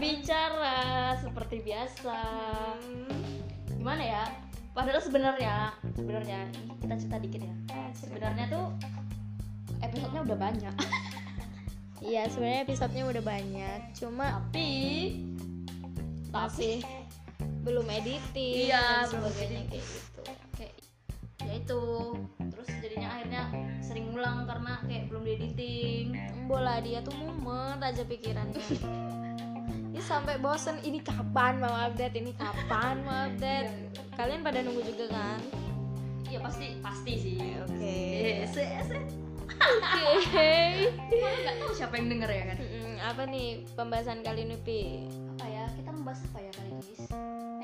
[0.00, 0.80] berbicara
[1.14, 2.16] seperti biasa
[2.80, 3.12] Hmm.
[3.76, 4.24] gimana ya
[4.72, 6.48] padahal sebenarnya sebenarnya
[6.80, 7.54] kita cerita dikit ya
[7.92, 8.66] sebenarnya tuh
[9.78, 10.74] episodenya udah banyak
[12.00, 14.68] Iya sebenarnya episodenya udah banyak, cuma tapi
[16.32, 16.80] masih
[17.60, 19.68] belum editing Iya, dan belum sebagainya editing.
[19.68, 20.22] kayak gitu.
[20.56, 20.74] kayak
[21.44, 21.82] ya itu
[22.48, 23.42] terus jadinya akhirnya
[23.84, 26.06] sering ngulang karena kayak belum diediting
[26.48, 28.64] Bola dia tuh mumet aja pikirannya.
[30.00, 34.00] Ini sampai bosen ini kapan mau update, ini kapan mau update.
[34.16, 35.36] Kalian pada nunggu juga kan?
[36.30, 37.36] iya pasti pasti sih
[37.68, 38.00] Oke.
[38.24, 38.56] Yes.
[40.16, 40.56] Oke.
[41.20, 42.58] Malah nggak tahu siapa yang denger ya kan
[43.00, 45.04] apa nih pembahasan kali ini Pi?
[45.36, 46.94] apa ya kita membahas apa ya kali ini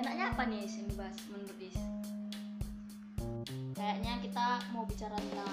[0.05, 1.79] enaknya apa nih yang dibahas menurut Is?
[3.73, 5.53] Kayaknya kita mau bicara tentang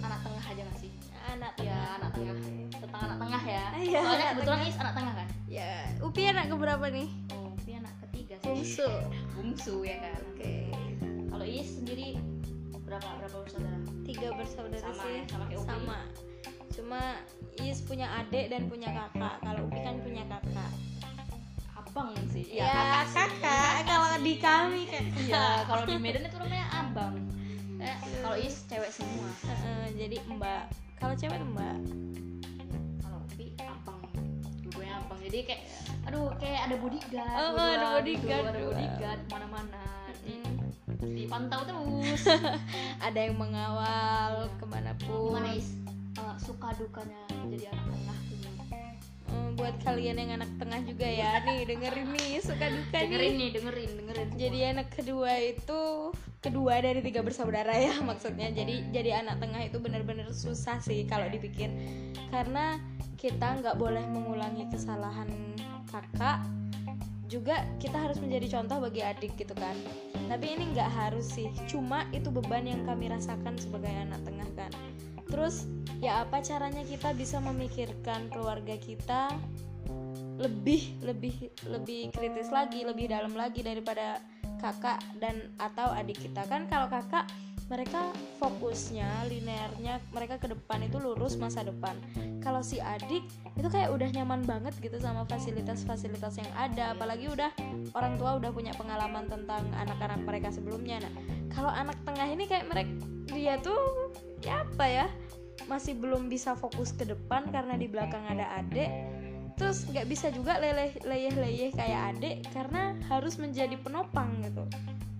[0.00, 0.90] anak tengah aja gak sih
[1.30, 2.34] Anak ya anak tengah
[2.74, 4.68] tentang anak tengah ya Iya, soalnya anak kebetulan tengah.
[4.68, 7.08] Is anak tengah kan Ya, Upi anak keberapa nih?
[7.30, 8.88] oh dia anak ketiga sih Bungsu.
[9.36, 10.54] bungsu ya kan Oke.
[11.28, 12.08] kalau Is sendiri
[12.80, 15.14] berapa berapa bersaudara Tiga bersaudara Sama sih.
[15.14, 15.68] ya, sama kayak Upi.
[15.70, 15.98] Sama.
[16.70, 17.00] Cuma
[17.60, 19.38] Is punya adik dan punya kakak.
[19.38, 20.70] Kalau Upi kan punya kakak.
[21.90, 22.46] Abang sih.
[22.54, 23.18] Ya, sih.
[23.18, 23.82] kakak.
[23.82, 25.04] Kalau di kami kan.
[25.18, 27.18] iya kalau di Medan itu namanya abang.
[27.82, 29.26] Eh, kalau Is cewek semua.
[29.42, 30.64] Heeh, jadi Mbak.
[31.02, 31.76] Kalau cewek Mbak.
[33.02, 34.00] kalau Upi abang.
[34.70, 35.18] Dua abang.
[35.18, 35.62] Jadi kayak
[36.06, 37.34] aduh kayak ada bodyguard.
[37.34, 39.82] Oh, berdua ada bodyguard, gitu, ada bodyguard mana-mana
[40.22, 40.34] di,
[41.00, 42.22] Mm, dipantau terus.
[43.10, 45.32] Ada yang mengawal ke mana pun.
[45.32, 45.74] gimana Is?
[46.20, 47.18] Eh, suka dukanya
[47.50, 48.29] jadi anak tengah gitu
[49.56, 53.38] buat kalian yang anak tengah juga ya, nih dengerin nih suka duka dengerin nih.
[53.38, 54.40] nih dengerin dengerin semua.
[54.42, 55.80] Jadi anak kedua itu
[56.40, 58.48] kedua dari tiga bersaudara ya maksudnya.
[58.50, 61.68] Jadi jadi anak tengah itu benar-benar susah sih kalau dipikir
[62.30, 62.78] karena
[63.20, 65.28] kita nggak boleh mengulangi kesalahan
[65.92, 66.40] kakak
[67.30, 69.76] juga kita harus menjadi contoh bagi adik gitu kan
[70.26, 74.72] tapi ini nggak harus sih cuma itu beban yang kami rasakan sebagai anak tengah kan
[75.30, 75.64] terus
[76.02, 79.30] ya apa caranya kita bisa memikirkan keluarga kita
[80.40, 84.18] lebih lebih lebih kritis lagi lebih dalam lagi daripada
[84.60, 86.44] kakak dan atau adik kita?
[86.48, 87.28] Kan kalau kakak
[87.70, 88.10] mereka
[88.42, 91.94] fokusnya linearnya mereka ke depan itu lurus masa depan.
[92.42, 93.22] Kalau si adik
[93.54, 96.98] itu kayak udah nyaman banget gitu sama fasilitas-fasilitas yang ada.
[96.98, 97.54] Apalagi udah
[97.94, 100.98] orang tua udah punya pengalaman tentang anak-anak mereka sebelumnya.
[100.98, 101.12] Nah
[101.54, 102.92] kalau anak tengah ini kayak mereka
[103.30, 103.78] dia tuh
[104.42, 105.06] ya apa ya
[105.70, 108.90] masih belum bisa fokus ke depan karena di belakang ada adik
[109.54, 114.64] terus nggak bisa juga leleh leyeh leyeh kayak adik karena harus menjadi penopang gitu.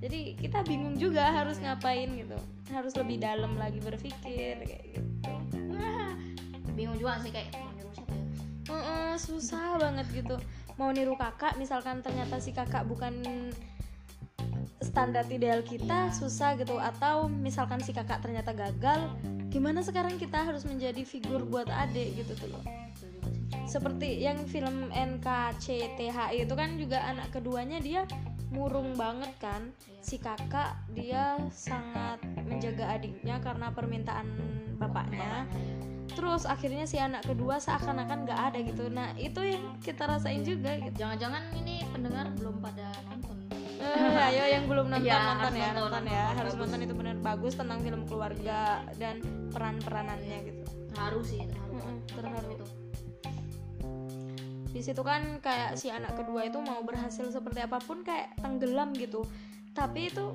[0.01, 2.41] Jadi kita bingung juga harus ngapain gitu.
[2.73, 5.33] Harus lebih dalam lagi berpikir kayak gitu.
[6.77, 8.25] Bingung juga sih kayak mau niru siapa ya?
[8.73, 10.41] Heeh, susah banget gitu.
[10.81, 13.21] Mau niru kakak misalkan ternyata si kakak bukan
[14.91, 16.77] standar ideal kita susah gitu.
[16.77, 19.15] Atau misalkan si kakak ternyata gagal
[19.51, 22.51] gimana sekarang kita harus menjadi figur buat adik gitu tuh?
[22.55, 22.65] Loh
[23.71, 28.03] seperti yang film NKCTHI itu kan juga anak keduanya dia
[28.51, 29.71] murung banget kan.
[30.03, 34.27] Si kakak dia sangat menjaga adiknya karena permintaan
[34.75, 35.47] bapaknya.
[36.11, 38.91] Terus akhirnya si anak kedua seakan-akan nggak ada gitu.
[38.91, 41.07] Nah itu yang kita rasain juga gitu.
[41.07, 43.50] Jangan-jangan ini pendengar belum pada nonton
[43.81, 46.21] Eh, ayo yang belum nonton Iya, nonton harus ya nonton, nonton nonton, ya.
[46.23, 46.63] nonton, harus bagus.
[46.69, 48.59] nonton itu benar bagus tentang film keluarga
[49.01, 49.17] dan
[49.51, 50.63] peran-peranannya gitu.
[50.93, 51.75] Terharu sih terharu
[52.13, 52.51] terharu.
[52.55, 52.67] itu
[54.71, 58.95] di situ kan kayak si anak kedua itu mau berhasil seperti apa pun kayak tenggelam
[58.95, 59.27] gitu.
[59.75, 60.35] Tapi itu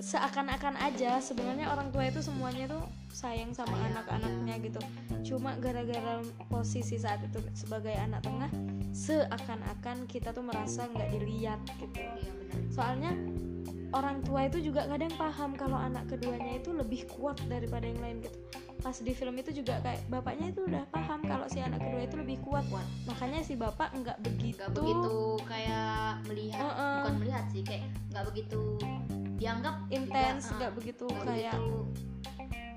[0.00, 4.80] seakan-akan aja sebenarnya orang tua itu semuanya tuh sayang sama anak-anaknya gitu.
[5.20, 8.50] Cuma gara-gara posisi saat itu sebagai anak tengah
[8.96, 12.00] seakan-akan kita tuh merasa nggak dilihat gitu.
[12.00, 12.40] Iya
[12.70, 13.12] soalnya
[13.90, 18.24] orang tua itu juga kadang paham kalau anak keduanya itu lebih kuat daripada yang lain
[18.24, 18.38] gitu.
[18.80, 22.16] Pas di film itu juga kayak bapaknya itu udah paham kalau si anak kedua itu
[22.16, 22.64] lebih kuat.
[22.72, 22.86] Kuat.
[23.04, 25.12] makanya si bapak nggak begitu nggak begitu
[25.44, 26.62] kayak melihat.
[26.64, 26.96] Heeh.
[27.04, 28.62] bukan melihat sih kayak nggak begitu
[29.40, 31.56] dianggap intens nggak ah, begitu nggak kayak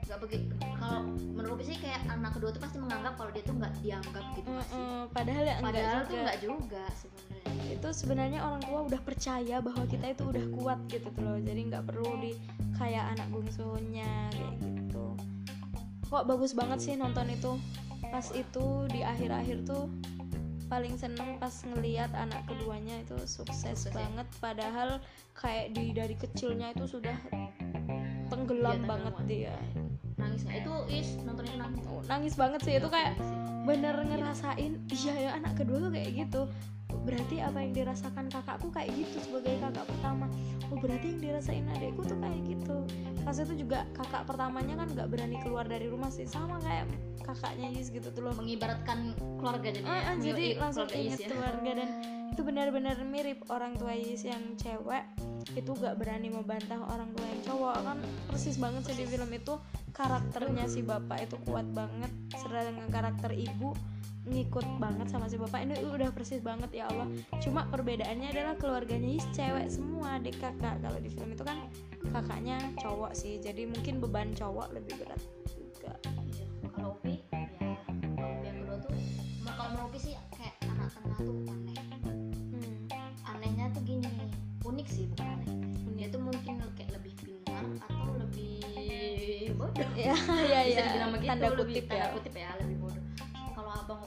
[0.03, 0.99] nggak begitu kalau
[1.35, 4.97] menurut sih kayak anak kedua tuh pasti menganggap kalau dia tuh nggak dianggap gitu "Mm-mm,"
[5.11, 6.23] padahal ya enggak padahal tuh juga.
[6.23, 7.31] nggak juga sebenarnya.
[7.63, 11.61] Itu sebenarnya orang tua udah percaya bahwa kita itu udah kuat gitu tuh loh jadi
[11.71, 12.31] nggak perlu di
[12.79, 15.05] kayak anak bungsunya kayak gitu.
[16.07, 17.57] Kok bagus banget sih nonton itu?
[18.07, 19.89] Pas itu di akhir-akhir tuh
[20.73, 24.01] paling seneng pas ngeliat anak keduanya itu sukses, Sukses ya?
[24.01, 24.27] banget.
[24.41, 24.89] Padahal
[25.37, 27.13] kayak di dari kecilnya itu sudah
[28.33, 29.55] tenggelam Iya, banget dia.
[30.17, 32.73] Nangis nggak itu is nonton itu nangis nangis banget sih.
[32.81, 33.37] Itu kayak Nangis sih.
[33.63, 36.41] bener ngerasain iya ya anak kedua tuh kayak gitu.
[37.05, 40.25] Berarti apa yang dirasakan kakakku kayak gitu sebagai kakak pertama
[40.73, 42.77] oh berarti yang dirasain adekku tuh kayak gitu.
[43.21, 46.25] Pas itu juga kakak pertamanya kan nggak berani keluar dari rumah sih.
[46.25, 46.89] Sama kayak
[47.21, 48.33] kakaknya Yis gitu tuh loh.
[48.33, 51.29] Mengibaratkan keluarga jadi Ah, ah, jadi Iya, langsung keluarga inget ya.
[51.29, 51.89] keluarga dan
[52.33, 55.05] itu benar-benar mirip orang tua Yis yang cewek
[55.53, 57.75] itu gak berani membantah orang tua yang cowok.
[57.85, 59.53] Kan persis banget sih di film itu
[59.93, 63.77] karakternya si bapak itu kuat banget sedangkan karakter ibu
[64.23, 65.67] ngikut banget sama si bapak.
[65.67, 67.07] Ini udah persis banget ya Allah.
[67.39, 70.79] Cuma perbedaannya adalah keluarganya Yis cewek semua adik kakak.
[70.79, 71.57] Kalau di film itu kan
[72.09, 75.19] kakaknya cowok sih jadi mungkin beban cowok lebih berat
[75.51, 75.93] juga.
[76.23, 76.45] Iya.
[76.73, 78.91] kalau Upi ya yang kedua tuh
[79.43, 81.77] mau- kalau menurut Upi sih kayak anak tengah tuh aneh.
[82.49, 82.75] Hmm.
[83.27, 84.09] anehnya tuh gini
[84.63, 85.49] unik sih bukan aneh.
[85.93, 88.57] Dia tuh mungkin kayak lebih pintar atau lebih
[89.53, 89.89] bodoh.
[89.93, 92.07] Ya ya bisa ya dibilang begitu tanda lebih kutip tanda ya.
[92.11, 92.51] kutip ya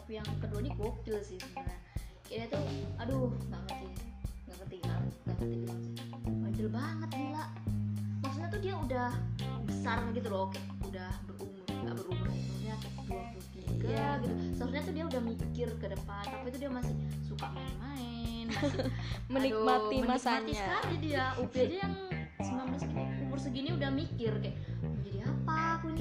[0.08, 1.78] yang kedua ini gokil sih sebenarnya.
[2.26, 2.62] Dia tuh
[2.96, 3.86] aduh nggak ngerti
[4.46, 5.50] nggak ngerti nggak ngerti
[6.26, 7.44] bandel banget gila.
[8.18, 9.08] Maksudnya tuh dia udah
[9.62, 14.08] besar gitu loh kayak udah berumur nggak berumur maksudnya kayak 23 Iya.
[14.18, 14.34] gitu.
[14.52, 18.90] Seharusnya tuh dia udah mikir ke depan tapi itu dia masih suka main-main masih
[19.34, 20.54] menikmati Aduh, masanya.
[20.66, 21.24] sekali dia.
[21.38, 21.94] Upi aja yang
[22.36, 24.56] 19 segini umur segini udah mikir kayak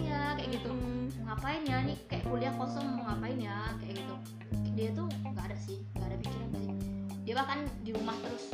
[0.01, 0.69] ya kayak gitu.
[0.71, 1.07] Hmm.
[1.23, 1.77] mau ngapain ya?
[1.85, 3.59] Nih kayak kuliah kosong mau ngapain ya?
[3.79, 4.15] Kayak gitu.
[4.75, 6.75] Dia tuh nggak ada sih nggak ada pikiran sih
[7.25, 8.53] dia bahkan di rumah terus.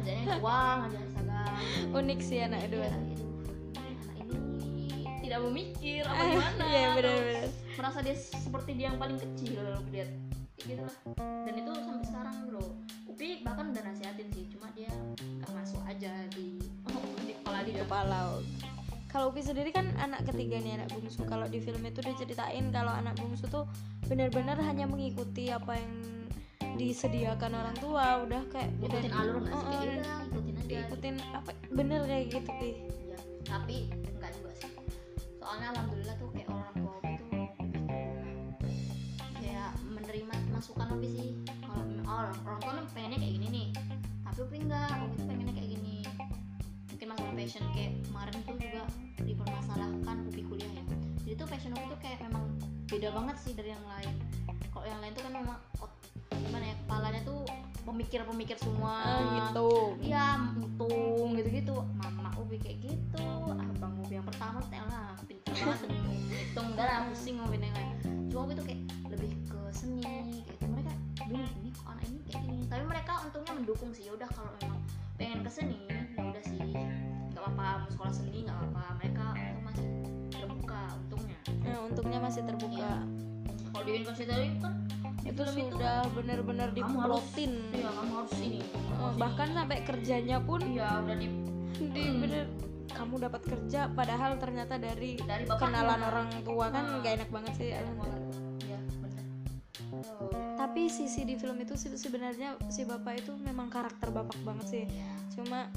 [0.00, 1.52] Kerjanya uang aja Instagram
[1.90, 2.86] unik sih anak dua.
[2.86, 3.26] Iya, gitu.
[3.74, 9.58] anak ini tidak memikir apa gimana iya benar-benar merasa dia seperti dia yang paling kecil
[9.58, 10.10] kalau lihat.
[10.60, 12.64] Gitu lah dan itu sampai sekarang bro.
[13.10, 16.62] Upi bahkan udah nasihatin sih cuma dia nggak masuk aja di
[17.26, 17.82] di kepala di dia.
[17.82, 18.20] Kepala
[19.10, 21.26] kalau Upi sendiri kan anak ketiga nih anak bungsu.
[21.26, 23.66] Kalau di film itu diceritain kalau anak bungsu tuh
[24.06, 25.94] benar-benar hanya mengikuti apa yang
[26.78, 30.66] disediakan orang tua udah kayak ngikutin udah alur nggak sih oh, udah ikutin aja.
[30.70, 32.70] Diikutin apa bener kayak gitu pi.
[32.70, 34.70] Iya, tapi enggak juga sih.
[35.42, 37.28] Soalnya alhamdulillah tuh kayak orang tua Upi tuh
[39.42, 41.30] kayak menerima masukan Upi sih.
[41.66, 43.68] Kalau orang orang tua nih pengennya kayak gini nih
[44.22, 44.90] tapi Upi enggak.
[45.02, 45.96] Upi tuh pengennya kayak gini
[47.10, 48.82] masalah passion kayak kemarin tuh juga
[49.20, 50.84] dipermasalahkan Upi kuliah ya
[51.20, 52.44] jadi tuh passion Upi tuh kayak memang
[52.86, 54.14] beda banget sih dari yang lain
[54.68, 55.98] kalau yang lain tuh kan memang ot-
[56.32, 57.40] gimana ya kepalanya tuh
[57.80, 59.18] pemikir-pemikir semua Ah,
[59.50, 61.74] gitu Iya, untung gitu-gitu.
[61.92, 63.26] Mama Ubi kayak gitu.
[63.50, 65.90] Abang Ubi yang pertama tuh lah pintar banget
[66.30, 67.88] hitung enggak lah pusing ngomongin yang lain.
[68.28, 70.64] Cuma Ubi tuh kayak lebih ke seni kayak gitu.
[70.66, 70.92] Mereka
[71.24, 72.62] bingung ini kok anak ini kayak gini.
[72.68, 74.04] Tapi mereka untungnya mendukung sih.
[74.06, 74.78] Ya udah kalau memang
[75.20, 76.56] pengen ke seni, ya udah sih.
[77.30, 78.82] Gak apa-apa mau sekolah seni gak apa-apa.
[78.96, 79.86] Mereka untung masih
[80.32, 81.38] terbuka untungnya.
[81.60, 82.94] nah untungnya masih terbuka Iya.
[83.70, 84.68] Kalau di Universitas kan itu
[85.20, 88.60] itu sudah benar-benar diplotin Iya, kamu harus ini.
[88.64, 91.28] Eh, bahkan sampai kerjanya pun iya udah di
[91.80, 92.44] di bener
[92.90, 97.00] kamu dapat kerja padahal ternyata dari dari kenalan orang tua kan Ah.
[97.00, 98.19] gak enak banget sih alhamdulillah.
[100.80, 104.84] Tapi sisi di film itu sebenarnya si bapak itu memang karakter bapak banget sih.
[105.36, 105.68] Cuma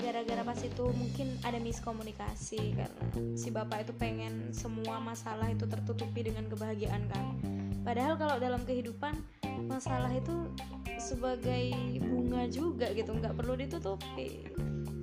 [0.00, 3.04] gara-gara pas itu mungkin ada miskomunikasi karena
[3.36, 7.36] si bapak itu pengen semua masalah itu tertutupi dengan kebahagiaan kan.
[7.84, 9.20] Padahal kalau dalam kehidupan
[9.68, 10.48] masalah itu
[10.96, 11.68] sebagai
[12.08, 14.48] bunga juga gitu nggak perlu ditutupi.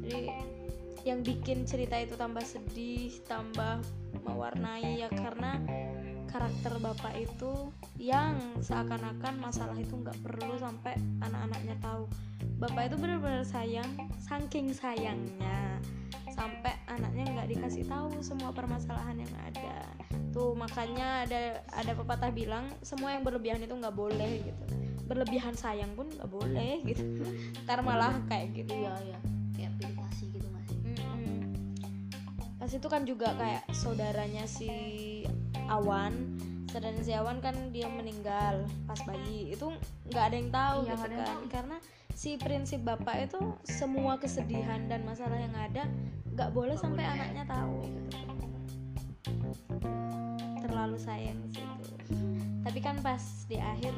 [0.09, 0.25] Jadi
[1.05, 3.77] yang bikin cerita itu tambah sedih tambah
[4.25, 5.61] mewarnai ya karena
[6.35, 12.11] karakter bapak itu yang seakan-akan masalah itu nggak perlu sampai anak-anaknya tahu.
[12.59, 13.87] Bapak itu benar-benar sayang
[14.19, 15.79] saking sayangnya
[16.35, 19.87] sampai anaknya nggak dikasih tahu semua permasalahan yang ada.
[20.35, 24.63] Tuh makanya ada ada pepatah bilang semua yang berlebihan itu nggak boleh gitu.
[25.07, 27.23] Berlebihan sayang pun nggak boleh gitu.
[27.63, 28.75] Ntar malah kayak gitu.
[28.75, 29.19] Iya iya.
[29.55, 30.77] Kayak pilih kasih gitu nggak sih?
[30.83, 31.31] Mm-mm.
[32.59, 34.67] pas itu kan juga kayak saudaranya si
[35.69, 36.13] Awan.
[36.69, 39.55] Saudaranya si Awan kan dia meninggal pas bayi.
[39.55, 39.71] Itu
[40.11, 41.23] nggak ada yang tahu Iya, gitu kan.
[41.23, 41.41] tahu.
[41.47, 41.77] karena
[42.15, 45.87] si prinsip bapak itu semua kesedihan dan masalah yang ada
[46.35, 48.17] nggak boleh sampai anaknya tahu gitu.
[50.63, 51.95] Terlalu sayang sih itu
[52.65, 53.93] tapi kan pas di akhir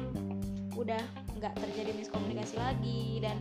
[0.76, 1.00] udah
[1.40, 3.40] nggak terjadi miskomunikasi lagi dan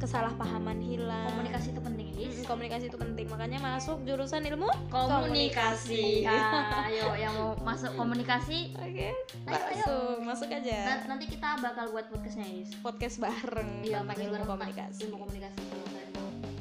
[0.00, 1.28] kesalahpahaman hilang.
[1.28, 3.26] Komunikasi itu penting guys Mm, komunikasi itu penting.
[3.28, 4.68] Makanya masuk jurusan ilmu?
[4.88, 6.24] Komunikasi.
[6.24, 8.72] Nah, ayo yang mau masuk komunikasi.
[8.80, 9.84] Oke ayo.
[9.84, 10.78] masuk masuk aja.
[10.84, 15.00] Nah, nanti kita bakal buat podcastnya guys podcast bareng iya tentang ilmu komunikasi.
[15.08, 15.60] Ilmu komunikasi.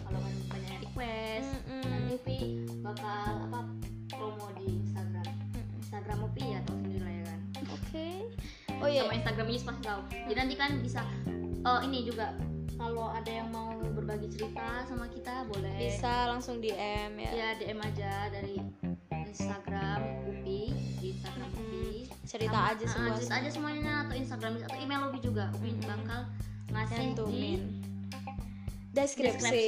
[0.04, 1.84] Kalau kalian banyak request Mm-mm.
[1.88, 2.40] nanti Upi
[2.84, 3.60] bakal apa
[4.12, 5.28] promo di Instagram.
[5.80, 7.40] Instagram Upi ya tahu sendiri lah ya kan.
[7.72, 8.08] Oke.
[8.80, 9.04] Oh iya.
[9.08, 10.02] sama Instagram Is pasti tahu.
[10.28, 11.02] Jadi nanti kan bisa
[11.68, 12.32] oh ini juga
[12.80, 15.76] kalau ada yang mau berbagi cerita sama kita boleh.
[15.76, 17.32] Bisa langsung DM ya.
[17.36, 18.56] Ya DM aja dari
[19.28, 20.72] Instagram Upi
[21.04, 22.08] di Instagram Upi.
[22.24, 25.52] Cerita Sama- aja ah, semua cerita aja semuanya atau Instagram atau email Upi juga.
[25.60, 25.84] Upi Mm-mm.
[25.84, 26.22] bakal
[26.72, 27.62] ngasih di cantumin.
[28.90, 29.68] deskripsi,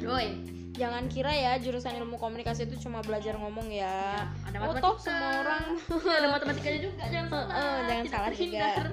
[0.00, 0.28] Roy
[0.76, 4.84] jangan kira ya jurusan ilmu komunikasi itu cuma belajar ngomong ya, ada oh matematika.
[4.84, 5.64] toh semua orang.
[6.16, 7.48] Ada matematikanya juga jangan salah.
[7.48, 8.36] Eh, jangan Tidak salah juga.
[8.36, 8.86] terhindar.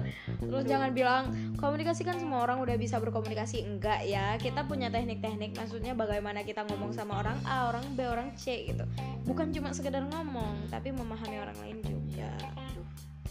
[0.44, 1.24] terus jangan bilang
[1.56, 3.64] komunikasi kan semua orang udah bisa berkomunikasi.
[3.64, 5.52] Enggak ya kita punya teknik-teknik.
[5.52, 8.84] Maksudnya bagaimana kita ngomong sama orang A orang B orang C gitu.
[9.24, 12.28] Bukan cuma sekedar ngomong tapi memahami orang lain juga.
[12.54, 12.84] Aduh,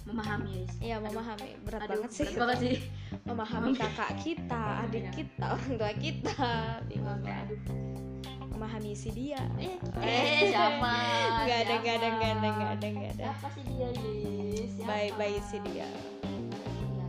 [0.04, 1.50] memahami guys Iya memahami.
[1.62, 2.26] Berat Aduh, banget sih.
[2.26, 2.78] berat banget sih.
[3.24, 5.12] Memahami kakak kita adik Iya.
[5.14, 6.48] kita orang tua kita.
[6.90, 7.22] Bingung.
[7.24, 8.13] Aduh
[8.54, 9.42] memahami si dia.
[9.58, 10.94] Eh, eh siapa?
[11.44, 13.26] Nggak ada nggak ada nggak ada nggak ada nggak ada.
[13.34, 14.88] Siapa sih dia Yis Siapa?
[14.88, 15.74] bye bye si dia.
[15.74, 17.08] Iya, ya?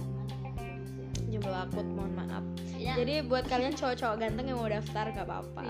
[1.34, 2.44] jumlah akut mohon maaf
[2.84, 3.00] Ya.
[3.00, 5.60] jadi buat kalian cowok-cowok ganteng yang mau daftar gak apa-apa.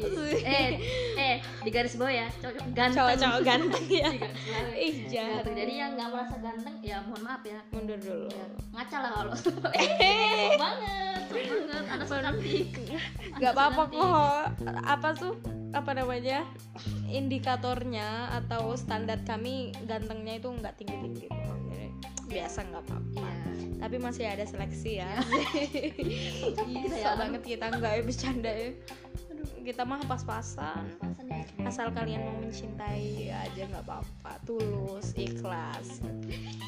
[0.42, 0.70] Eh
[1.14, 2.98] eh di garis bawah ya cowok ganteng.
[2.98, 4.10] Cowok-cowok ganteng ya
[4.74, 5.46] ih jahat.
[5.46, 7.62] Jadi yang nggak merasa ganteng ya mohon maaf ya.
[7.70, 8.26] Mundur dulu.
[8.34, 9.32] Ya, ngaca lah kalau
[9.78, 11.84] eh banget banget.
[11.86, 12.68] Anak secantik
[13.38, 14.44] nggak apa-apa kok.
[14.82, 15.34] Apa tuh?
[15.70, 16.42] Apa namanya?
[17.06, 21.26] Indikatornya atau standar kami gantengnya itu nggak tinggi tinggi
[22.26, 23.22] biasa nggak apa-apa.
[23.22, 23.43] Iya
[23.78, 25.20] tapi masih ada seleksi ya.
[26.84, 27.12] Bisa ya.
[27.18, 28.70] banget kita nggak ya bercanda ya.
[29.64, 30.84] Kita mah pas-pasan.
[31.00, 31.44] Pasan ya.
[31.64, 34.36] asal kalian mau mencintai aja nggak apa-apa.
[34.44, 36.04] Tulus ikhlas.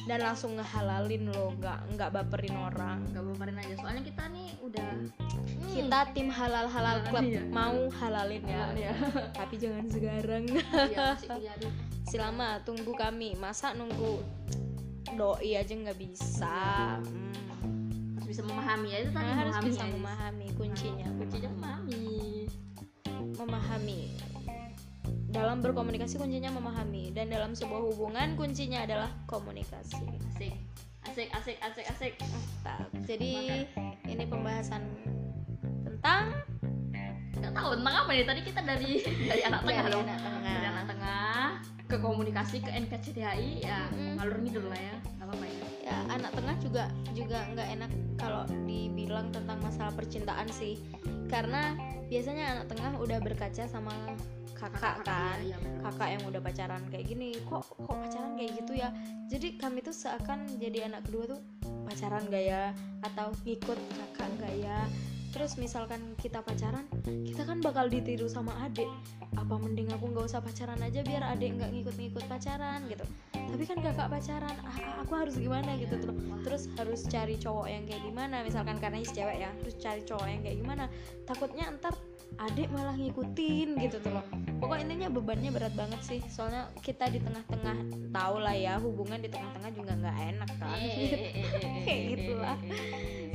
[0.08, 3.04] Dan langsung ngehalalin loh nggak nggak baperin orang.
[3.12, 3.74] Nggak baperin aja.
[3.80, 4.88] Soalnya kita nih udah
[5.76, 7.24] kita tim halal halal club.
[7.28, 7.44] iya.
[7.52, 8.92] mau halalin ya, ya
[9.38, 11.72] tapi jangan sekarang iya masih kuliah dulu
[12.08, 13.36] selama tunggu kami.
[13.36, 14.24] Masa nunggu
[15.12, 16.56] doi aja nggak bisa.
[16.98, 17.30] Hmm.
[18.16, 22.06] harus bisa memahami ya itu tadi Nah, harus memahami bisa ya, memahami kuncinya kuncinya memahami.
[23.36, 24.00] memahami.
[25.28, 27.12] Dalam berkomunikasi kuncinya memahami.
[27.12, 30.00] Dan dalam sebuah hubungan kuncinya adalah komunikasi.
[30.32, 30.54] Asik.
[31.04, 32.12] Asik asik asik asik.
[32.18, 32.88] Mantap.
[33.04, 33.62] jadi
[34.04, 34.82] ini pembahasan
[35.82, 36.34] tentang
[37.32, 38.90] nggak tahu tentang apa nih tadi kita dari
[39.30, 40.04] dari anak tengah Dari dong.
[40.04, 40.50] anak tengah.
[40.50, 41.25] dari anak tengah
[41.96, 43.88] ke komunikasi ke NKCTHI ya
[44.20, 45.64] ngalur ngidul lah ya nggak apa-apa ya.
[45.80, 46.84] Ya anak tengah juga
[47.16, 50.76] juga nggak enak kalau dibilang tentang masalah percintaan sih.
[51.32, 51.72] Karena
[52.12, 53.96] biasanya anak tengah udah berkaca sama
[54.56, 55.36] kakak kan.
[55.44, 55.80] iya, bener.
[55.84, 58.88] kakak yang udah pacaran kayak gini kok kok pacaran kayak gitu ya?
[59.32, 61.40] Jadi kami tuh seakan jadi anak kedua tuh
[61.88, 62.76] pacaran gak ya?
[63.00, 64.84] Atau ngikut kakak gak ya
[65.36, 68.88] terus misalkan kita pacaran kita kan bakal ditiru sama adik.
[69.36, 73.04] Apa mending aku nggak usah pacaran aja biar adik nggak ngikut-ngikut pacaran gitu.
[73.36, 75.76] Tapi kan kakak pacaran ah, ah, aku harus gimana?
[75.76, 76.16] Gitu tuh.
[76.40, 78.40] Terus harus cari cowok yang kayak gimana?
[78.48, 80.84] Misalkan karena is cewek ya terus cari cowok yang kayak gimana?
[81.28, 81.92] Takutnya ntar
[82.40, 84.24] adik malah ngikutin gitu tuh loh.
[84.56, 86.20] Pokok intinya bebannya berat banget sih.
[86.32, 90.80] Soalnya kita di tengah-tengah tahu lah ya hubungan di tengah-tengah juga nggak enak kan?
[90.80, 91.44] Eh, eh, eh,
[91.84, 92.58] Kayak gitulah.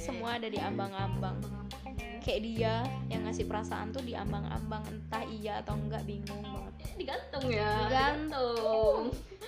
[0.01, 1.37] semua ada di ambang-ambang
[2.21, 2.73] kayak dia
[3.09, 6.73] yang ngasih perasaan tuh di ambang-ambang entah iya atau enggak bingung banget.
[6.81, 7.71] Eh, digantung ya.
[7.89, 9.01] Digantung.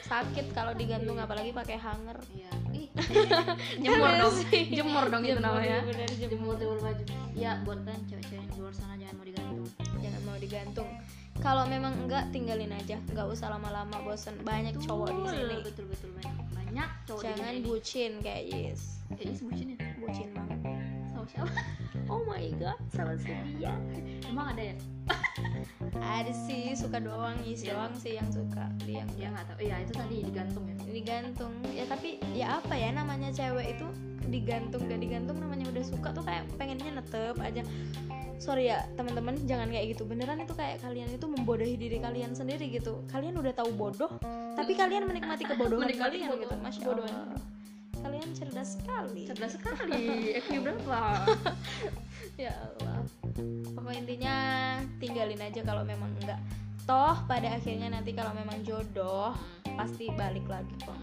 [0.03, 2.17] sakit kalau digantung apalagi pakai hanger.
[2.33, 2.51] Iya.
[3.83, 4.35] Jemur Bener dong.
[4.51, 5.85] jemur dong itu namanya.
[5.85, 6.57] Bener, jemur.
[6.57, 7.03] Jemur baju.
[7.33, 9.67] Ya buat kan cewek-cewek yang di luar sana jangan mau digantung.
[10.01, 10.89] Jangan mau digantung.
[11.41, 12.97] Kalau memang enggak tinggalin aja.
[13.09, 14.37] Nggak usah lama-lama bosen.
[14.45, 15.57] Banyak cowok di Betul, sini.
[15.65, 16.09] betul betul.
[16.17, 17.65] Banyak banyak cowok jangan di sini.
[17.69, 18.81] bucin kayak Yes
[19.19, 19.77] eh, ini bucin ya.
[20.01, 20.59] Bucin banget.
[21.13, 21.61] Sama siapa
[22.13, 23.73] oh my god sama si dia
[24.23, 24.75] emang ada ya?
[25.99, 27.75] Ada sih suka doang Yes Iya.
[27.75, 29.57] doang sih yang suka dia yang dia nggak tahu.
[29.59, 30.75] Iya itu tadi digantung ya?
[30.85, 31.53] Digantung.
[31.67, 33.85] Ya tapi ya apa ya namanya cewek itu
[34.25, 37.61] digantung gak digantung namanya udah suka tuh kayak pengennya netep aja.
[38.37, 40.03] Sorry ya teman-teman jangan kayak gitu.
[40.03, 43.03] Beneran itu kayak kalian itu membodohi diri kalian sendiri gitu.
[43.07, 44.11] Kalian udah tahu bodoh
[44.53, 46.47] tapi kalian menikmati kebodohan Menikmati kalian gitu.
[46.47, 47.11] Kebodohan- masya kebodohan.
[47.11, 47.41] Allah
[48.03, 49.23] kalian cerdas sekali.
[49.25, 50.03] Cerdas sekali.
[50.37, 50.99] IQ berapa?
[52.39, 53.05] Ya Allah.
[53.77, 54.35] Pokok intinya?
[54.97, 56.39] Tinggalin aja kalau memang enggak.
[56.83, 59.37] Toh pada akhirnya nanti kalau memang jodoh
[59.77, 60.97] pasti balik lagi kok.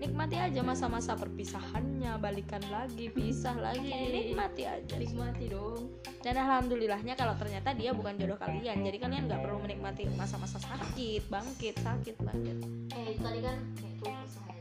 [0.00, 3.84] Nikmati aja masa-masa perpisahannya balikan lagi pisah lagi.
[3.84, 4.94] Nikmati aja.
[4.96, 5.92] nikmati dong.
[6.22, 11.26] Dan alhamdulillahnya kalau ternyata dia bukan jodoh kalian jadi kalian nggak perlu menikmati masa-masa sakit
[11.26, 12.56] bangkit sakit bangkit
[12.94, 14.52] eh itu tadi kan kayak tuh usaha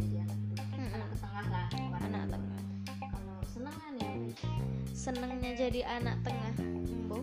[1.41, 2.61] tengah lah anak tengah.
[3.01, 4.11] kalau senang kan ya
[4.93, 6.53] senengnya jadi anak tengah.
[6.61, 7.19] Embo.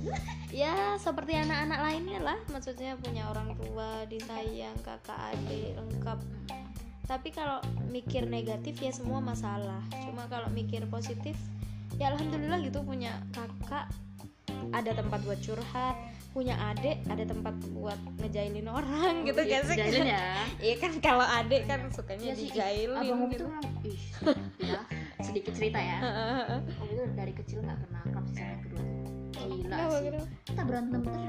[0.64, 2.38] ya seperti anak-anak lainnya lah.
[2.48, 6.18] Maksudnya punya orang tua disayang kakak adik lengkap.
[7.04, 9.82] Tapi kalau mikir negatif ya semua masalah.
[10.08, 11.36] Cuma kalau mikir positif
[12.00, 13.92] ya alhamdulillah gitu punya kakak.
[14.72, 15.96] Ada tempat buat curhat
[16.30, 20.02] punya adik ada tempat buat ngejailin orang gitu iya, kan sih.
[20.06, 20.26] ya?
[20.66, 23.44] Iya kan kalau adik kan sukanya sih, dijailin abang Obi gitu.
[23.50, 24.02] memang ih
[24.62, 24.80] ya
[25.18, 25.98] sedikit cerita ya.
[26.86, 28.98] Obi tuh dari kecil nggak pernah akrab sih sama kedua tuh.
[29.40, 30.10] Gila sih.
[30.46, 31.20] kita berantem terus.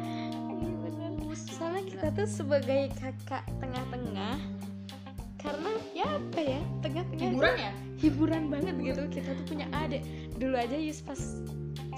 [0.62, 4.38] Iya, soalnya kita tuh sebagai kakak tengah-tengah
[5.42, 7.74] karena ya apa ya tengah-tengah hiburan ya?
[7.98, 9.02] hiburan banget gitu.
[9.10, 10.06] Kita tuh punya adik.
[10.38, 11.18] Dulu aja Yus pas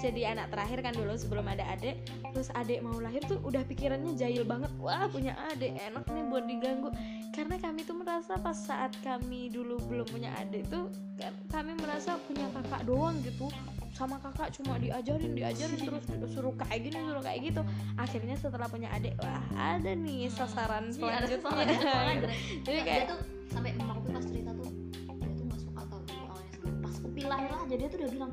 [0.04, 1.96] jadi anak terakhir kan dulu sebelum ada adik.
[2.36, 4.68] Terus adik mau lahir tuh udah pikirannya jahil banget.
[4.76, 6.92] Wah punya adik enak nih buat diganggu.
[7.32, 10.92] Karena kami tuh merasa pas saat kami dulu belum punya adik tuh
[11.48, 13.48] kami merasa punya kakak doang gitu.
[13.96, 16.04] Sama kakak cuma diajarin diajarin terus
[16.36, 17.62] suruh kayak gini suruh kayak gitu.
[17.96, 22.36] Akhirnya setelah punya adik wah ada nih sasaran Iya, ada selanjutnya.
[22.68, 24.68] jadi kayak dia tuh sampai mama aku pas cerita tuh
[25.16, 26.52] dia tuh nggak suka tau awalnya.
[26.84, 28.32] Pas Upi lahir aja dia tuh udah bilang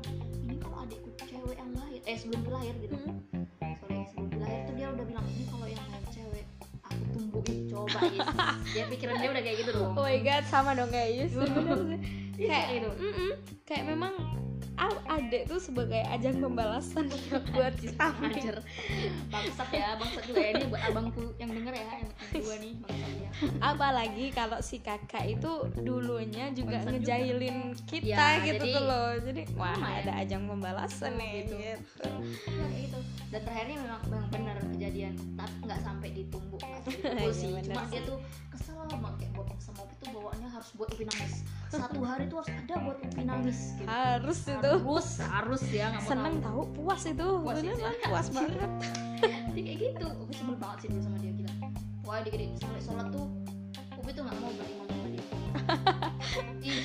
[2.12, 3.44] eh sebelum dia lahir gitu hmm,
[3.80, 6.44] sorry sebelum dia lahir tuh dia udah bilang ini kalau yang lahir cewek
[6.84, 7.98] aku tumbuhin coba
[8.76, 11.32] dia pikiran dia udah kayak gitu dong Oh my god, sama dong kayak Yus.
[11.32, 11.40] Sih.
[12.32, 12.90] Iya, kayak gitu.
[12.96, 13.30] mm-mm,
[13.68, 14.12] kayak memang
[15.12, 17.06] adek tuh sebagai ajang pembalasan
[17.54, 18.06] buat kita.
[18.18, 18.56] Anjir
[19.28, 22.91] Bangsat ya Bangsat juga ya Ini buat abangku yang denger ya Yang kedua nih ya
[23.64, 26.90] Apalagi kalau si kakak itu dulunya juga juga.
[26.90, 29.10] ngejailin kita Ya, gitu jadi- tuh loh.
[29.18, 30.00] Jadi wah Lumayan.
[30.00, 31.54] ada ajang pembalasan nih Gitu.
[31.56, 32.08] gitu.
[32.44, 37.48] Kayak gitu Dan terakhirnya memang, memang benar kejadian Tapi nggak sampai ditumbuk dipukul Iya, sih
[37.62, 37.90] Cuma sih.
[37.90, 38.18] dia tuh
[38.48, 41.34] kesel banget Kayak bawa sama Upi tuh bawaannya harus buat Upi nangis
[41.66, 43.88] Satu hari tuh harus ada buat Upi nangis gitu.
[43.88, 44.60] Harus itu.
[44.60, 46.60] Harus Harus ya nggak Seneng tahu.
[46.72, 47.26] puas itu.
[47.40, 47.72] Puas itu.
[47.72, 48.70] Beneran puas banget.
[49.54, 51.41] Dia kayak gitu Upi sebel banget sih sama dia gila
[52.12, 53.24] Wah dia gini Sampai sholat tuh
[53.96, 55.24] Upi tuh nggak mau berimam sama dia
[56.60, 56.76] Ih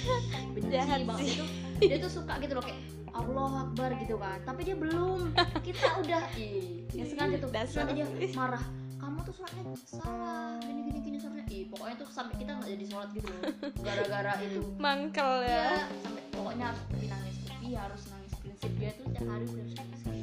[0.56, 1.46] benci banget itu
[1.84, 2.80] Dia tuh suka gitu loh kayak
[3.12, 4.38] Allah Akbar gitu kan.
[4.46, 5.34] Tapi dia belum.
[5.68, 7.52] Kita udah Ih Ya sengaja tuh.
[7.52, 8.08] Nanti dia
[8.40, 8.64] marah
[9.04, 11.44] Kamu tuh sholatnya salah Gini gini gini sholatnya.
[11.52, 13.44] Ih pokoknya tuh sampai kita nggak jadi sholat gitu loh.
[13.84, 14.64] Gara-gara itu.
[14.80, 15.52] Mangkel ya.
[15.76, 17.36] Ya sampai pokoknya harus Upi nangis.
[17.52, 18.32] Upi harus nangis.
[18.40, 20.17] Prinsip dia tuh setiap hari harus nangis.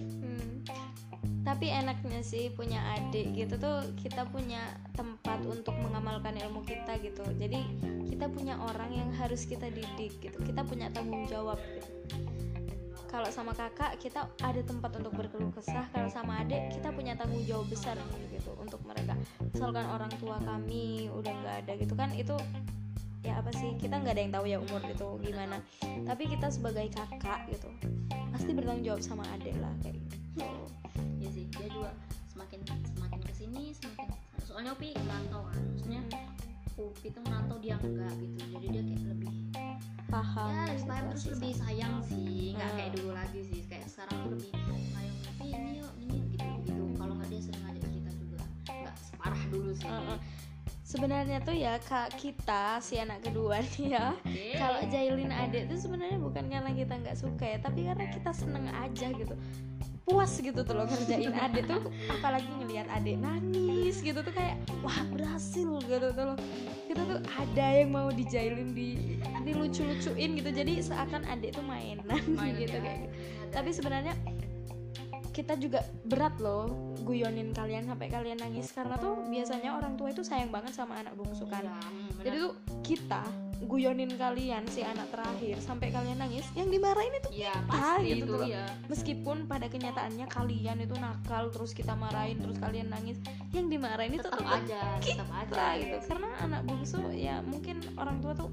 [1.55, 7.23] Tapi enaknya sih punya adik gitu tuh kita punya tempat untuk mengamalkan ilmu kita gitu.
[7.38, 7.62] Jadi
[8.11, 10.35] kita punya orang yang harus kita didik gitu.
[10.43, 11.62] Kita punya tanggung jawab.
[11.62, 11.87] Gitu.
[13.07, 15.87] Kalau sama kakak kita ada tempat untuk berkeluh kesah.
[15.95, 17.95] Kalau sama adik kita punya tanggung jawab besar
[18.35, 19.14] gitu untuk mereka.
[19.55, 22.35] Misalkan orang tua kami udah nggak ada gitu kan itu
[23.23, 25.62] ya apa sih kita nggak ada yang tahu ya umur itu gimana.
[26.03, 27.71] Tapi kita sebagai kakak gitu
[28.35, 30.43] pasti bertanggung jawab sama adik lah kayak gitu.
[31.75, 31.91] Juga
[32.31, 34.07] semakin semakin ke sini semakin
[34.45, 36.03] soalnya Upi merantau kan, maksudnya
[36.75, 39.33] Upi tuh merantau dia enggak gitu, jadi dia kayak lebih
[40.07, 42.79] paham ya lebih paham terus situasi lebih sayang sih, nggak Hmm.
[42.79, 46.83] kayak dulu lagi sih, kayak sekarang tuh lebih sayang Upi ini yuk ini gitu gitu,
[46.95, 49.91] kalau nggak dia sering ngajak cerita juga, nggak separah dulu sih.
[49.91, 50.19] Heeh.
[50.85, 54.55] sebenarnya tuh ya kak kita si anak kedua nih ya Oke.
[54.55, 58.71] kalau jailin adik tuh sebenarnya bukan karena kita nggak suka ya tapi karena kita seneng
[58.71, 59.35] aja gitu
[60.05, 61.81] puas gitu tuh loh ngerjain adik tuh
[62.12, 66.38] apalagi ngelihat adik nangis gitu tuh kayak wah berhasil gitu tuh loh
[66.85, 69.14] kita tuh ada yang mau dijailin di
[69.45, 70.51] dilucu-lucuin gitu.
[70.51, 72.83] Jadi seakan adik tuh mainan, Mainan gitu ya.
[72.83, 73.14] kayak gitu.
[73.53, 74.14] Tapi sebenarnya
[75.35, 76.71] kita juga berat loh
[77.03, 78.73] guyonin kalian sampai kalian nangis.
[78.73, 82.25] Karena tuh biasanya orang tua itu sayang banget sama anak bungsu kan hmm, benar.
[82.25, 82.55] jadi tuh
[82.87, 83.23] kita
[83.66, 88.24] guyonin kalian si anak terakhir sampai kalian nangis yang dimarahin itu ya kita pasti gitu
[88.24, 88.46] itu loh.
[88.46, 88.64] ya.
[88.87, 93.18] meskipun pada kenyataannya kalian itu nakal terus kita marahin terus kalian nangis
[93.50, 95.44] yang dimarahin itu Tetap tetap aja, tetap aja.
[95.48, 98.50] kita gitu karena anak bungsu ya mungkin orang tua tuh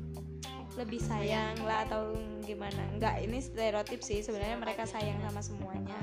[0.80, 2.16] lebih sayang lah atau
[2.48, 6.00] gimana enggak ini stereotip sih sebenarnya mereka sayang sama semuanya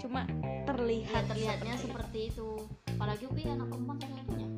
[0.00, 0.24] cuma
[0.60, 2.48] Ya, terlihat terlihatnya seperti seperti itu.
[2.94, 4.49] Apalagi Upi anak perempuan satu-satunya.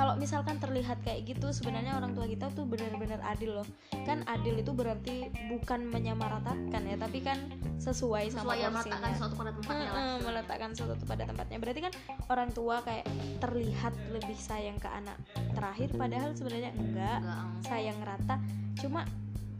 [0.00, 3.68] Kalau misalkan terlihat kayak gitu, sebenarnya orang tua kita tuh benar-benar adil loh.
[4.08, 7.36] Kan adil itu berarti bukan menyamaratakan ya, tapi kan
[7.76, 8.96] sesuai, sama Sesuai yang porsinya.
[8.96, 9.90] meletakkan suatu pada tempatnya.
[9.92, 11.58] Heeh, meletakkan sesuatu pada tempatnya.
[11.60, 11.92] Berarti kan
[12.32, 13.04] orang tua kayak
[13.44, 15.20] terlihat lebih sayang ke anak
[15.52, 18.40] terakhir, padahal sebenarnya enggak, Enggak, sayang rata.
[18.80, 19.04] Cuma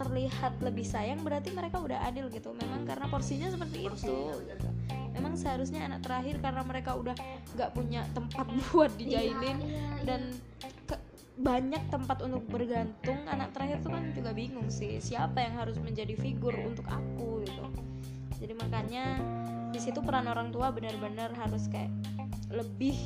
[0.01, 2.57] terlihat lebih sayang berarti mereka udah adil gitu.
[2.57, 3.93] Memang karena porsinya seperti itu.
[3.93, 4.69] Porsinya, gitu.
[5.21, 7.13] Memang seharusnya anak terakhir karena mereka udah
[7.53, 10.05] nggak punya tempat buat dijailin Iya, iya, iya.
[10.09, 10.21] dan
[10.89, 11.05] ke-
[11.37, 16.17] banyak tempat untuk bergantung anak terakhir tuh kan juga bingung sih siapa yang harus menjadi
[16.17, 17.65] figur untuk aku gitu.
[18.41, 19.21] Jadi makanya
[19.71, 21.93] di situ peran orang tua benar-benar harus kayak
[22.49, 22.97] lebih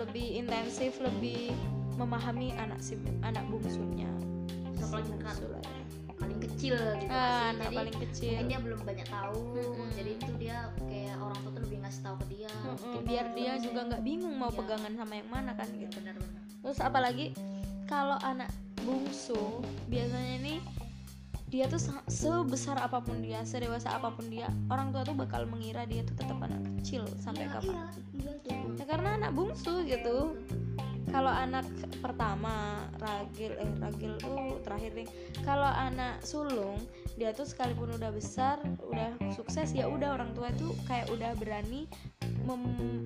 [0.00, 1.52] lebih intensif lebih
[2.00, 4.08] memahami anak si anak bungsunya.
[4.80, 5.12] Terus
[6.30, 7.50] paling kecil gitu Ah, sih.
[7.50, 8.28] anak jadi paling kecil.
[8.30, 9.38] mungkin dia belum banyak tahu.
[9.52, 9.88] Mm-mm.
[9.90, 12.52] jadi itu dia kayak orang tua tuh lebih ngasih tahu ke dia.
[12.62, 13.62] Mungkin biar gitu dia sih.
[13.66, 14.56] juga nggak bingung mau Iya.
[14.56, 15.94] pegangan sama yang mana kan gitu.
[15.96, 17.26] Benar-benar terus apalagi
[17.84, 19.38] kalau anak bungsu
[19.86, 20.58] biasanya nih
[21.46, 25.42] dia tuh sa- sebesar apa pun dia sedewasa apa pun dia orang tua tuh bakal
[25.44, 27.74] mengira dia tuh tetap anak kecil sampai iya, kapan.
[28.14, 30.36] iya iya tuh ya karena anak bungsu gitu
[31.10, 31.66] kalau anak
[31.98, 35.08] pertama ragil eh ragil tuh terakhir nih.
[35.42, 36.78] Kalau anak sulung
[37.18, 41.90] dia tuh sekalipun udah besar udah sukses ya udah orang tua itu kayak udah berani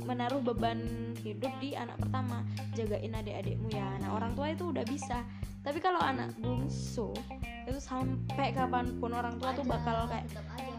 [0.04, 2.44] menaruh beban hidup di anak pertama.
[2.76, 3.88] Jagain adik-adikmu ya.
[3.98, 5.24] Nah orang tua itu udah bisa.
[5.64, 7.16] Tapi kalau anak bungsu
[7.64, 10.28] itu sampai kapan pun orang tua tuh bakal kayak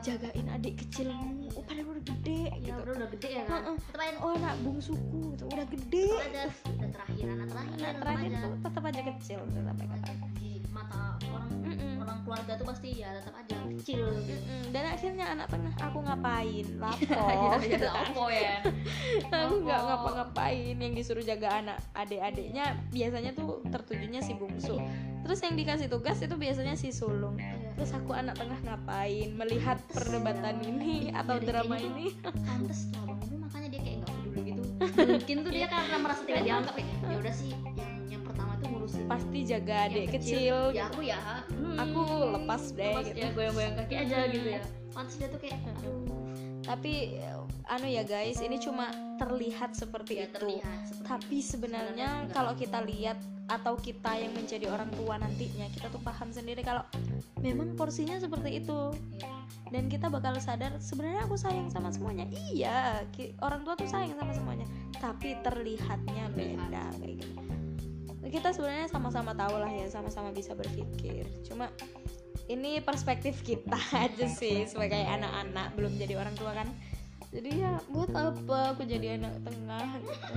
[0.05, 1.49] jagain adik kecilmu.
[1.65, 2.79] Padahal gede ya gitu.
[2.85, 3.61] udah udah gede ya kan?
[3.65, 3.75] Heeh.
[3.81, 5.43] tetap aja oh anak bungsuku gitu.
[5.49, 6.05] Udah gede.
[6.05, 8.39] tetap aja udah terakhir anak terakhir anak tetap terakhir aja.
[8.39, 10.29] tuh tetap aja kecil sampai kapan.
[10.37, 11.93] di mata orang Mm-mm.
[12.03, 14.03] orang keluarga tuh pasti ya tetap aja kecil.
[14.21, 14.63] Gitu Mm-mm.
[14.69, 16.65] dan akhirnya anak tengah aku ngapain?
[16.83, 17.57] Lapor.
[17.63, 18.55] Gitu kan apa ya.
[19.31, 24.77] Aku nggak ngapa-ngapain yang disuruh jaga anak adik-adiknya biasanya tuh tertujunya si bungsu.
[25.25, 27.39] Terus yang dikasih tugas itu biasanya si sulung.
[27.75, 29.29] Terus aku anak tengah ngapain?
[29.35, 32.15] Melihat perdebatan ini atau Jadi drama ini.
[32.23, 34.61] pantes Umi makanya dia kayak nggak peduli gitu.
[35.15, 38.67] Mungkin tuh dia karena merasa tidak dianggap kayak ya udah sih yang yang pertama tuh
[38.71, 40.91] ngurusin pasti jaga adik kecil, ya gitu.
[40.95, 41.19] aku ya.
[41.51, 42.01] Hmm, aku
[42.39, 43.17] lepas deh lepas gitu.
[43.19, 44.31] ya goyang-goyang kaki aja Hmm.
[44.31, 44.63] gitu ya.
[44.95, 45.99] Pantes dia tuh kayak aduh.
[46.65, 46.93] Tapi
[47.65, 50.33] anu ya guys ini cuma terlihat seperti ya itu.
[50.37, 55.93] terlihat seperti tapi sebenarnya kalau kita lihat atau kita yang menjadi orang tua nantinya kita
[55.93, 56.81] tuh paham sendiri kalau
[57.45, 58.93] memang porsinya seperti itu.
[59.15, 59.33] Iya.
[59.73, 62.29] dan kita bakal sadar sebenarnya aku sayang sama semuanya.
[62.29, 63.01] Iya
[63.41, 64.69] orang tua tuh sayang sama semuanya
[65.01, 66.37] tapi terlihatnya Terlihat.
[66.37, 67.41] beda kayak gitu.
[68.25, 71.25] Kita sebenarnya sama-sama tahu lah ya sama-sama bisa berpikir.
[71.45, 71.69] Cuma
[72.49, 76.69] ini perspektif kita aja sih sebagai anak-anak belum jadi orang tua kan
[77.35, 80.33] jadi ya buat apa aku jadi anak tengah gitu.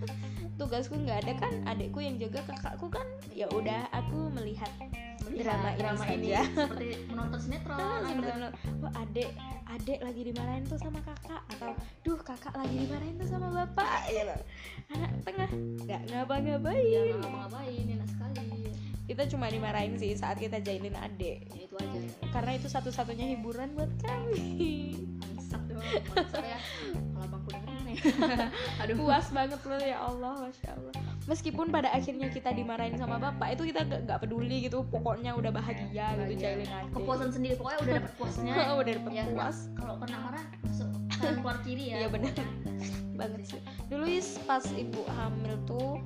[0.58, 3.06] Tugasku nggak ada kan adikku yang jaga kakakku kan.
[3.30, 4.68] Ya udah aku melihat
[5.30, 6.42] drama ini drama ini saja.
[6.66, 8.02] seperti menonton sinetron Ah, gitu.
[8.02, 8.50] seperti bener.
[8.82, 9.30] Wah adek
[9.70, 11.70] adek lagi dimarahin tuh sama kakak atau
[12.02, 14.36] duh kakak lagi dimarahin tuh sama bapak gitu.
[14.90, 15.50] Anak tengah
[15.86, 17.14] nggak ya ngapa-ngapain.
[17.14, 18.48] Nggak ngapain enak sekali.
[19.06, 21.46] Kita cuma dimarahin sih saat kita jahilin adek.
[21.54, 21.98] Ya itu aja.
[22.34, 24.98] Karena itu satu-satunya hiburan buat kami
[26.40, 26.58] ya
[27.14, 27.96] kalau dengerin nih.
[28.84, 28.94] Aduh.
[28.98, 30.92] Puas banget loh ya Allah masya Allah.
[31.28, 35.52] Meskipun pada akhirnya kita dimarahin sama bapak itu kita nggak nggak peduli gitu pokoknya udah
[35.52, 36.40] bahagia gitu Bahagia.
[36.40, 38.54] jahilin adek kepuasan sendiri pokoknya udah dapet puasnya.
[38.80, 39.56] Udah dapet ya puas.
[39.76, 40.88] kalau kena marah masuk
[41.20, 42.32] keluar kiri ya Iya, bener.
[43.20, 43.60] banget sih.
[43.92, 46.00] Dulu is pas ibu hamil tuh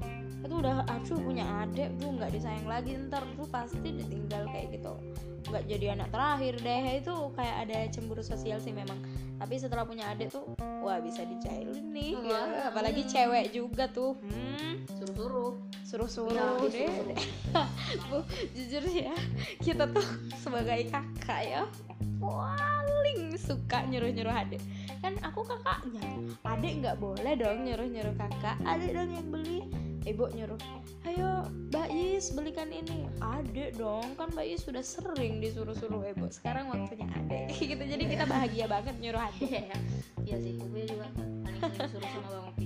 [0.44, 2.98] itu udah aduh punya adik tuh nggak disayang lagi.
[3.08, 4.92] Ntar tuh pasti ditinggal kayak gitu.
[5.48, 6.82] Nggak jadi anak terakhir deh.
[7.00, 8.98] Itu kayak ada cemburu sosial sih memang
[9.44, 12.16] tapi setelah punya adik tuh wah bisa dijailin nih.
[12.16, 12.48] Wah.
[12.48, 12.72] ya.
[12.72, 14.16] apalagi cewek juga tuh.
[14.24, 14.88] Hmm.
[14.96, 15.52] Suruh-suruh.
[15.84, 16.32] Suruh-suruh.
[16.32, 17.18] Ya, deh disuruh-suruh.
[18.08, 18.18] Bu,
[18.56, 19.12] jujur ya
[19.60, 20.08] kita tuh
[20.40, 21.62] sebagai kakak ya
[22.24, 24.64] paling suka nyuruh-nyuruh adik.
[25.04, 26.08] Kan aku kakaknya
[26.40, 28.56] adik nggak boleh dong nyuruh-nyuruh kakak.
[28.64, 29.68] Adik dong yang beli
[30.04, 30.60] ibu nyuruh
[31.04, 33.08] ayo Mbak Is belikan ini.
[33.18, 36.28] Adik dong kan Mbak Is sudah sering disuruh-suruh ibu.
[36.28, 39.76] Sekarang waktunya adik gitu jadi kita bahagia banget nyuruh adik iya ya
[40.22, 41.40] iya sih gue juga paling
[41.82, 42.64] disuruh sama bang Opi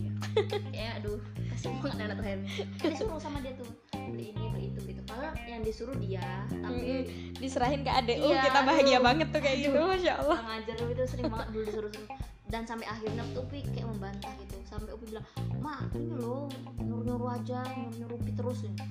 [0.70, 4.66] ya aduh kasih banget anak terakhir nih dia disuruh sama dia tuh beli ini beli
[4.68, 5.00] itu gitu.
[5.04, 6.90] Padahal yang disuruh dia tapi
[7.34, 9.06] diserahin ke adik oh Iya, kita bahagia aduh.
[9.06, 10.38] banget tuh kayak gitu masya Allah.
[10.38, 12.08] kurang ajar itu sering banget dulu disuruh-suruh
[12.48, 14.56] dan sampai akhirnya tuh Upi kayak membantah gitu.
[14.64, 15.26] Sampai Upi bilang
[15.60, 16.48] ma ini loh
[16.80, 18.64] nyuruh-nyuruh aja nyuruh-nyuruh Upi terus.
[18.64, 18.82] Gitu.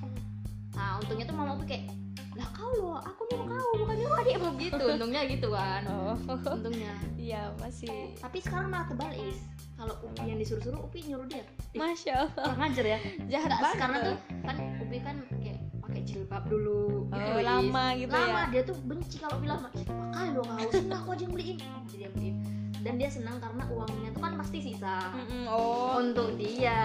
[0.78, 1.86] nah untungnya tuh mama Upi kayak
[2.38, 5.82] lah kau loh aku nyuruh kau bukan nyuruh adikmu gitu untungnya gitu kan.
[5.90, 6.14] Oh.
[6.30, 6.94] Untungnya.
[7.18, 8.14] Iya masih.
[8.22, 9.42] Tapi sekarang malah kebalik is.
[9.78, 11.46] Kalau Upi yang disuruh-suruh Upi nyuruh dia.
[11.74, 12.46] Masya Allah.
[12.54, 13.00] kurang ajar ya.
[13.26, 13.78] Jahat Nggak, banget.
[13.82, 17.46] karena tuh kan Upi kan kayak pakai jilbab dulu gitu Oh, Is.
[17.48, 19.84] lama gitu lama ya dia tuh benci kalau bilang pakai
[20.36, 21.58] lo kau senang aku aja yang beliin.
[21.90, 22.36] Jadi dia beliin
[22.80, 25.98] dan dia senang karena uangnya tuh kan pasti sisa Mm-mm, oh.
[25.98, 26.78] untuk dia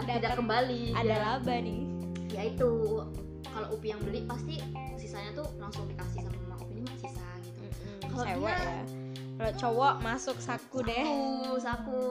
[0.00, 0.82] Dapat- tidak kembali.
[0.92, 1.18] ada Ya.
[1.18, 1.80] laba nih.
[2.28, 2.70] Ya itu
[3.44, 4.60] kalau Upi yang beli pasti
[4.94, 7.62] sisanya tuh langsung dikasih sama mama Upi ini sisa gitu.
[8.04, 8.82] Kalau cewek dia- ya.
[9.34, 11.04] Kalau cowok masuk saku deh.
[11.04, 12.02] Saku saku.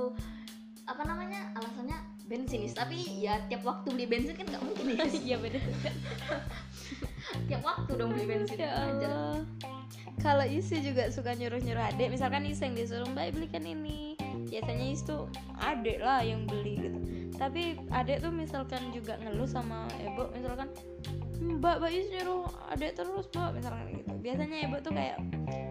[0.86, 1.52] Apa namanya?
[1.54, 2.64] Alasannya bensin.
[2.64, 2.74] Is.
[2.74, 5.04] tapi ya tiap waktu beli bensin kan nggak mungkin ya.
[5.28, 5.64] Iya bener
[7.48, 8.58] tiap waktu dong beli bensin.
[8.60, 9.42] Ya aja.
[10.18, 14.18] Kalau isi juga suka nyuruh nyuruh adik misalkan isi yang disuruh mbak belikan ini.
[14.48, 15.30] Biasanya itu
[15.62, 17.00] adek lah yang beli gitu.
[17.38, 20.74] Tapi adek tuh misalkan juga ngeluh sama ibu misalkan
[21.38, 24.14] mbak mbak Is nyuruh adek terus mbak misalkan gitu.
[24.18, 25.18] Biasanya ibu tuh kayak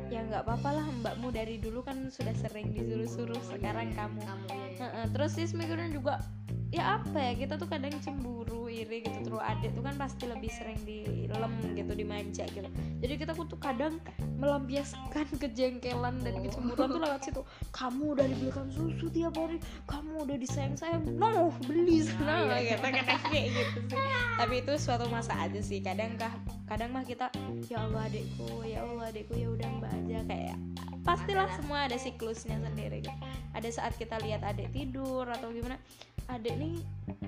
[0.06, 4.22] ya nggak apa-apa lah mbakmu dari dulu kan sudah sering disuruh-suruh sekarang kamu.
[4.22, 4.46] Kamu
[4.78, 6.22] ya, terus sih mikirnya juga
[6.70, 10.50] ya apa ya kita tuh kadang cemburu iri gitu terus adik tuh kan pasti lebih
[10.52, 12.68] sering dilem gitu dimanja gitu.
[13.00, 13.96] Jadi kita tuh kadang
[14.36, 17.42] melampiaskan kejengkelan dan kecemburuan tuh lewat situ.
[17.72, 19.56] Kamu udah dibelikan susu tiap hari
[19.88, 22.04] kamu udah disayang-sayang no beli.
[22.04, 22.76] Sana iya.
[22.76, 22.84] gitu.
[22.84, 24.00] kadang kayak gitu sih.
[24.36, 26.32] Tapi itu suatu masa aja sih kadang kah
[26.68, 27.32] kadang mah kita
[27.72, 30.18] ya Allah adikku ya Allah adikku ya udah mbak aja.
[30.28, 30.58] Kayak
[31.06, 33.18] pastilah semua ada siklusnya sendiri gitu.
[33.56, 35.80] Ada saat kita lihat adik tidur atau gimana
[36.26, 36.74] adik nih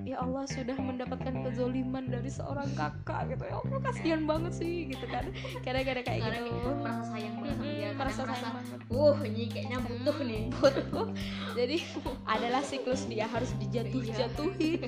[0.03, 3.43] ya Allah sudah mendapatkan kezoliman dari seorang kakak gitu.
[3.47, 5.25] Ya Allah kasihan banget sih gitu kan.
[5.63, 6.57] Kadang-kadang kayak Kadang gitu.
[6.59, 8.79] kita merasa sayang banget sama dia merasa sayang banget.
[8.89, 11.07] Uh ini kayaknya butuh nih butuh
[11.53, 11.77] jadi
[12.25, 14.81] adalah siklus dia harus dijatuh-jatuhin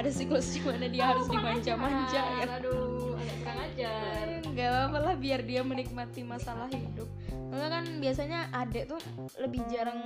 [0.00, 2.50] ada siklus di mana dia harus dimanja-manja gitu.
[2.50, 4.26] aduh agak kurang ajar.
[4.44, 7.08] Nggak apa-apa lah biar dia menikmati masalah hidup.
[7.30, 9.00] Karena kan biasanya adek tuh
[9.38, 10.00] lebih jarang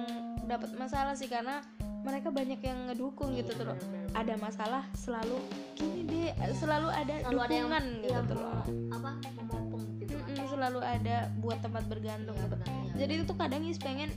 [0.45, 1.65] dapat masalah sih karena
[2.09, 3.79] mereka banyak yang ngedukung gitu tuh loh.
[4.13, 5.37] ada masalah selalu
[5.75, 8.53] gini deh selalu ada selalu ada yang dukungan gitu yang tuh loh
[8.91, 10.27] apa memopong gitu kan.
[10.27, 12.93] Mm-mm, selalu ada buat tempat bergantung Iya, gitu benar, iya.
[12.97, 14.11] jadi itu kadang Is pengen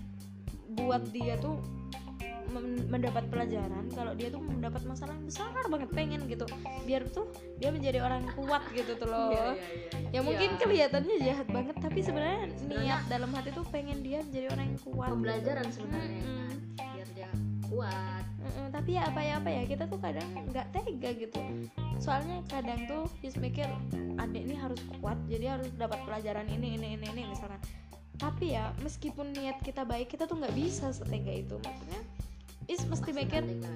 [0.71, 1.59] buat dia tuh
[2.47, 6.43] men- mendapat pelajaran kalau dia tuh mendapat masalah yang besar banget pengen gitu
[6.81, 7.27] biar tuh
[7.57, 9.55] dia menjadi orang kuat gitu tuh loh Iya, iya, iya,
[10.07, 10.09] iya.
[10.09, 10.59] ya mungkin Iya.
[10.59, 14.79] kelihatannya jahat banget tapi sebenarnya Sebenarnya- niat dalam hati tuh pengen dia menjadi orang yang
[14.81, 15.13] kuat gitu.
[15.13, 16.49] pembelajaran sebenarnya Mm-mm.
[16.77, 17.29] kan biar dia
[17.71, 18.23] kuat.
[18.41, 21.39] Mm-mm, tapi ya apa ya apa ya kita tuh kadang nggak tega gitu.
[21.97, 23.69] Soalnya kadang tuh Yus mikir
[24.19, 27.57] adik ini harus kuat jadi harus dapat pelajaran ini ini ini ini misalkan
[28.17, 31.55] tapi ya meskipun niat kita baik kita tuh nggak bisa setega itu.
[31.57, 32.01] Maksudnya
[32.69, 33.73] Is mesti mikir ya.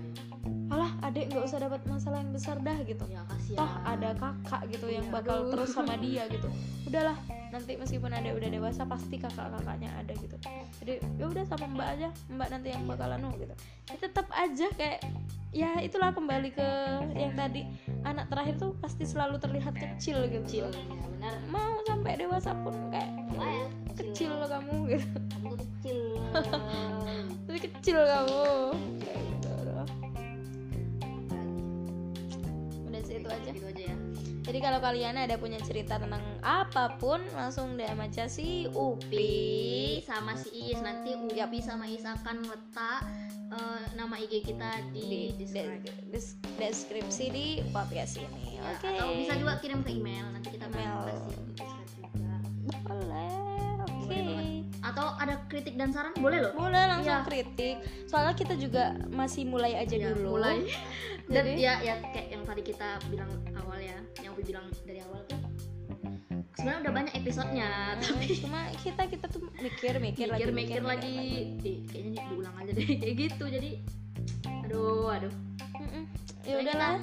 [0.69, 3.01] alah adik nggak usah dapat masalah yang besar dah gitu.
[3.09, 3.57] Ya kasihan.
[3.65, 5.51] Toh ada kakak gitu yang Iya, bakal aduh.
[5.57, 6.47] terus sama dia gitu.
[6.87, 7.17] Udahlah
[7.55, 10.35] nanti meskipun ada udah dewasa pasti kakak kakaknya ada gitu.
[10.83, 13.55] Jadi ya udah sama mbak aja mbak nanti yang bakalan nu gitu.
[13.87, 14.99] Ya, tetap aja kayak
[15.55, 16.69] ya itulah kembali ke
[17.15, 17.63] yang tadi.
[18.03, 20.43] Anak terakhir tuh pasti selalu terlihat kecil gitu.
[20.43, 21.33] Kecil ya benar.
[21.47, 23.07] Mau sampai dewasa pun kayak
[23.39, 23.67] ya,
[24.03, 25.07] kecil kamu gitu.
[25.39, 25.99] Kamu tuh kecil.
[27.47, 28.43] Tapi kecil kamu.
[28.99, 29.51] Kayak gitu.
[29.63, 29.87] Loh.
[32.91, 33.49] udah sih itu aja.
[33.55, 34.14] Gitu aja ya
[34.45, 39.99] Jadi kalau kalian ada punya cerita tentang apa pun langsung DM aja si Upi.
[39.99, 43.01] sama si Is nanti Upi sama Is akan letak
[43.49, 48.55] eh, nama IG kita di di, de- des- deskripsi di podcast ini.
[48.55, 48.85] Ya, Oke.
[48.87, 50.93] atau bisa juga kirim ke email nanti kita Email.
[52.83, 53.33] Boleh.
[53.81, 54.21] Oke.
[54.79, 57.25] Atau ada kritik dan saran boleh loh Boleh langsung Iya.
[57.25, 57.75] kritik.
[58.05, 60.37] Soalnya kita juga masih mulai aja Ya, dulu.
[60.37, 60.61] mulai
[61.33, 63.74] dan Jadi- ya ya kayak yang tadi kita bilang awal ya
[64.21, 65.39] yang Upi bilang dari awal tuh
[66.55, 71.17] sebenarnya udah banyak episodenya tapi Cuma kita kita tuh mikir mikir, lagi mikir-mikir lagi
[71.61, 73.69] Ih, kayaknya diulang aja deh kayak gitu jadi
[74.65, 75.33] aduh aduh
[75.75, 76.03] Mm-mm.
[76.45, 76.95] Ya Soalnya udahlah.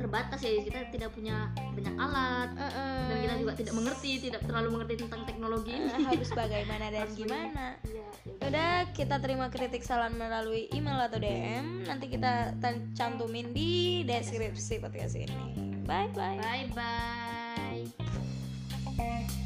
[0.00, 4.94] terbatas ya kita tidak punya banyak alat dan kita juga tidak mengerti tidak terlalu mengerti
[5.04, 7.66] tentang teknologi Eh, harus bagaimana dan Harus gimana.
[7.84, 8.06] Iya,
[8.40, 8.76] ya udah.
[8.96, 11.84] Kita terima kritik saran melalui email atau DM.
[11.84, 12.56] Nanti kita
[12.96, 15.69] cantumin di deskripsi podcast ini.
[15.86, 16.38] Bye bye.
[16.40, 16.66] Bye
[18.96, 19.40] bye.